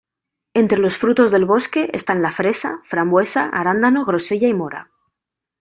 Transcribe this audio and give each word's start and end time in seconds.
Entre 0.55 0.79
los 0.79 0.97
frutos 0.97 1.29
del 1.29 1.45
bosque, 1.45 1.91
están 1.93 2.23
la 2.23 2.31
fresa, 2.31 2.81
frambuesa, 2.85 3.49
arándano, 3.53 4.03
grosella 4.03 4.47
y 4.47 4.53
mora. 4.55 4.89